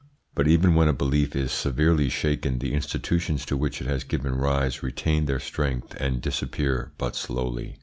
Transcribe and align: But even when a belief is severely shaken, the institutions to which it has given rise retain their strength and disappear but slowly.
But 0.33 0.47
even 0.47 0.73
when 0.73 0.87
a 0.87 0.93
belief 0.93 1.35
is 1.35 1.51
severely 1.51 2.09
shaken, 2.09 2.57
the 2.57 2.73
institutions 2.73 3.45
to 3.45 3.55
which 3.55 3.81
it 3.83 3.87
has 3.87 4.03
given 4.03 4.33
rise 4.33 4.81
retain 4.81 5.25
their 5.25 5.39
strength 5.39 5.93
and 5.99 6.23
disappear 6.23 6.91
but 6.97 7.15
slowly. 7.15 7.77